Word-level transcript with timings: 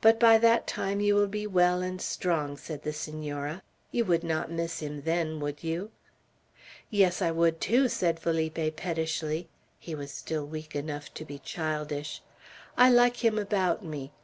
But 0.00 0.18
by 0.18 0.38
that 0.38 0.66
time 0.66 0.98
you 0.98 1.14
will 1.14 1.28
be 1.28 1.46
well 1.46 1.82
and 1.82 2.02
strong," 2.02 2.56
said 2.56 2.82
the 2.82 2.92
Senora; 2.92 3.62
"you 3.92 4.04
would 4.04 4.24
not 4.24 4.50
miss 4.50 4.80
him 4.80 5.02
then, 5.02 5.38
would 5.38 5.62
you?" 5.62 5.92
"Yes, 6.90 7.22
I 7.22 7.30
would, 7.30 7.60
too!" 7.60 7.86
said 7.88 8.18
Felipe, 8.18 8.74
pettishly. 8.74 9.48
He 9.78 9.94
was 9.94 10.10
still 10.10 10.44
weak 10.44 10.74
enough 10.74 11.14
to 11.14 11.24
be 11.24 11.38
childish. 11.38 12.22
"I 12.76 12.90
like 12.90 13.18
him 13.24 13.38
about 13.38 13.84
me. 13.84 14.10